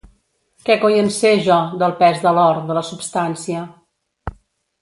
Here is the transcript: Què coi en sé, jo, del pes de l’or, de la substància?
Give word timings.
Què 0.69 0.77
coi 0.85 0.95
en 1.01 1.11
sé, 1.17 1.33
jo, 1.49 1.59
del 1.83 1.95
pes 2.01 2.19
de 2.25 2.33
l’or, 2.39 2.65
de 2.71 2.79
la 2.81 2.85
substància? 2.91 3.67